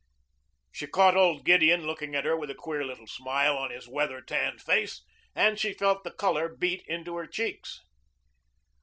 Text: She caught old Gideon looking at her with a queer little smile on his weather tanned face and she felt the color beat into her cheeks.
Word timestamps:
She 0.71 0.87
caught 0.87 1.15
old 1.15 1.45
Gideon 1.45 1.85
looking 1.85 2.15
at 2.15 2.25
her 2.25 2.35
with 2.35 2.49
a 2.49 2.55
queer 2.55 2.83
little 2.83 3.05
smile 3.05 3.55
on 3.55 3.69
his 3.69 3.87
weather 3.87 4.19
tanned 4.19 4.59
face 4.59 5.03
and 5.35 5.59
she 5.59 5.75
felt 5.75 6.03
the 6.03 6.09
color 6.09 6.49
beat 6.49 6.81
into 6.87 7.15
her 7.17 7.27
cheeks. 7.27 7.79